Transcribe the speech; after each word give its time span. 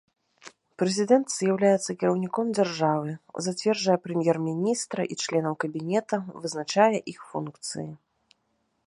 Прэзідэнт 0.81 1.27
з'яўляецца 1.33 1.95
кіраўніком 2.03 2.45
дзяржавы, 2.59 3.11
зацвярджае 3.47 3.97
прэм'ер-міністра 4.05 5.01
і 5.13 5.21
членаў 5.27 5.53
кабінета, 5.65 6.17
вызначае 6.47 6.95
іх 7.15 7.19
функцыі. 7.35 7.89